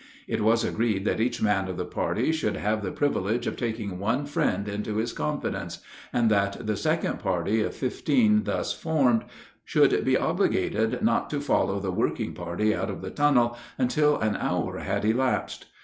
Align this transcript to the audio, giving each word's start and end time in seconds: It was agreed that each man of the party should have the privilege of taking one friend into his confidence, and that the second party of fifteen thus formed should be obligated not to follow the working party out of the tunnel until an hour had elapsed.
It 0.27 0.41
was 0.41 0.63
agreed 0.63 1.05
that 1.05 1.19
each 1.21 1.43
man 1.43 1.67
of 1.67 1.77
the 1.77 1.85
party 1.85 2.31
should 2.31 2.55
have 2.55 2.81
the 2.81 2.91
privilege 2.91 3.45
of 3.45 3.55
taking 3.55 3.99
one 3.99 4.25
friend 4.25 4.67
into 4.67 4.95
his 4.97 5.13
confidence, 5.13 5.77
and 6.11 6.31
that 6.31 6.65
the 6.65 6.75
second 6.75 7.19
party 7.19 7.61
of 7.61 7.75
fifteen 7.75 8.45
thus 8.45 8.73
formed 8.73 9.25
should 9.63 10.03
be 10.03 10.17
obligated 10.17 11.03
not 11.03 11.29
to 11.29 11.39
follow 11.39 11.79
the 11.79 11.91
working 11.91 12.33
party 12.33 12.73
out 12.73 12.89
of 12.89 13.03
the 13.03 13.11
tunnel 13.11 13.55
until 13.77 14.17
an 14.17 14.35
hour 14.37 14.79
had 14.79 15.05
elapsed. 15.05 15.67